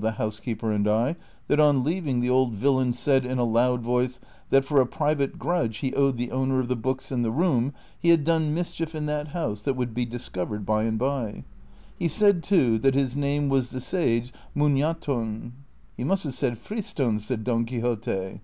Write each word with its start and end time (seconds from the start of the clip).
the 0.00 0.12
housekeeper 0.12 0.72
and 0.72 0.88
I, 0.88 1.16
that 1.48 1.60
on 1.60 1.84
leaving, 1.84 2.20
the 2.20 2.30
old 2.30 2.54
villain 2.54 2.94
said 2.94 3.26
in 3.26 3.36
a 3.38 3.44
loud 3.44 3.82
voice 3.82 4.20
that, 4.48 4.64
for 4.64 4.80
a 4.80 4.86
private 4.86 5.38
grudge 5.38 5.76
he 5.80 5.92
owed 5.92 6.16
the 6.16 6.30
owner 6.30 6.60
of 6.60 6.68
the 6.68 6.76
books 6.76 7.12
and 7.12 7.22
the 7.22 7.30
room, 7.30 7.74
he 7.98 8.08
had 8.08 8.24
done 8.24 8.54
mischief 8.54 8.94
in 8.94 9.04
that 9.04 9.28
house 9.28 9.60
that 9.60 9.74
would 9.76 9.92
be 9.92 10.06
discovered 10.06 10.64
by 10.64 10.84
and 10.84 10.98
by: 10.98 11.44
he 11.98 12.08
said 12.08 12.42
too 12.42 12.78
that 12.78 12.94
his 12.94 13.16
name 13.18 13.50
was 13.50 13.68
the 13.70 13.82
Sage 13.82 14.32
Munaton."" 14.56 15.52
He 15.98 16.04
must 16.04 16.24
have 16.24 16.32
said 16.32 16.54
Friston," 16.54 17.16
^ 17.16 17.20
said 17.20 17.44
Don 17.44 17.66
Quixote. 17.66 18.40